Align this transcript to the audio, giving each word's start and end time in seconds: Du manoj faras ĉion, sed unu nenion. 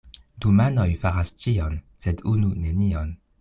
Du 0.45 0.53
manoj 0.59 0.85
faras 1.03 1.33
ĉion, 1.43 1.77
sed 2.07 2.25
unu 2.33 2.51
nenion. 2.65 3.15